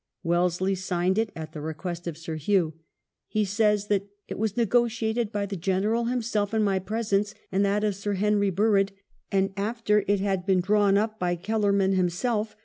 [0.23, 2.73] Wellesley signed it at the request of Sir Hew.
[3.27, 7.83] He says that "it was negotiated by the General himself in my presence and that
[7.83, 8.93] of Sir Harry Burrard,
[9.31, 12.55] and, after it had been drawn up by Kellerman himself.